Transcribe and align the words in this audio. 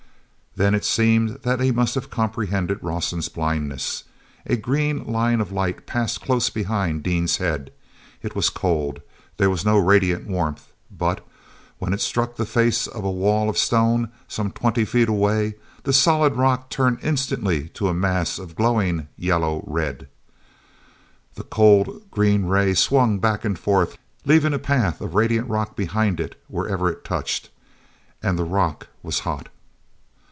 Then 0.53 0.75
it 0.75 0.83
seemed 0.83 1.39
that 1.43 1.61
he 1.61 1.71
must 1.71 1.95
have 1.95 2.09
comprehended 2.09 2.79
Rawson's 2.83 3.29
blindness. 3.29 4.03
A 4.45 4.57
green 4.57 5.05
line 5.05 5.39
of 5.39 5.53
light 5.53 5.85
passed 5.87 6.19
close 6.19 6.49
behind 6.49 7.03
Dean's 7.03 7.37
head. 7.37 7.71
It 8.21 8.35
was 8.35 8.49
cold—there 8.49 9.49
was 9.49 9.63
no 9.63 9.77
radiant 9.77 10.27
warmth—but, 10.27 11.25
when 11.79 11.93
it 11.93 12.01
struck 12.01 12.35
the 12.35 12.45
face 12.45 12.85
of 12.85 13.05
a 13.05 13.09
wall 13.09 13.47
of 13.49 13.57
stone 13.57 14.11
some 14.27 14.51
twenty 14.51 14.83
feet 14.83 15.07
away, 15.07 15.55
the 15.83 15.93
solid 15.93 16.35
rock 16.35 16.69
turned 16.69 16.99
instantly 17.01 17.69
to 17.69 17.87
a 17.87 17.93
mass 17.93 18.37
of 18.37 18.53
glowing 18.57 19.07
yellow 19.15 19.63
red. 19.65 20.09
The 21.35 21.43
cold 21.43 22.11
green 22.11 22.43
ray 22.43 22.73
swung 22.73 23.19
back 23.19 23.45
and 23.45 23.57
forth, 23.57 23.97
leaving 24.25 24.53
a 24.53 24.59
path 24.59 24.99
of 24.99 25.15
radiant 25.15 25.47
rock 25.47 25.77
behind 25.77 26.19
it 26.19 26.37
wherever 26.49 26.89
it 26.89 27.05
touched. 27.05 27.49
And 28.21 28.37
the 28.37 28.43
rock 28.43 28.87
was 29.01 29.19
hot! 29.19 29.47